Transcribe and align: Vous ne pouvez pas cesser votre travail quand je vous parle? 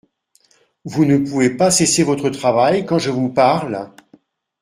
Vous 0.83 1.05
ne 1.05 1.19
pouvez 1.19 1.51
pas 1.55 1.69
cesser 1.69 2.01
votre 2.01 2.31
travail 2.31 2.87
quand 2.87 2.97
je 2.97 3.11
vous 3.11 3.29
parle? 3.29 3.91